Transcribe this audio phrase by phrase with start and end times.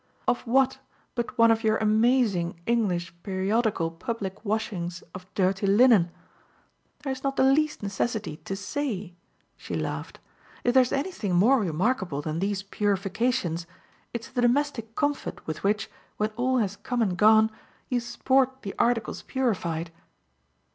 [0.27, 0.79] "Of what
[1.13, 6.09] but one of your amazing English periodical public washings of dirty linen?
[7.03, 9.13] There's not the least necessity to 'say'!"
[9.57, 10.19] she laughed.
[10.63, 13.67] "If there's anything more remarkable than these purifications
[14.11, 15.87] it's the domestic comfort with which,
[16.17, 17.51] when all has come and gone,
[17.87, 19.91] you sport the articles purified."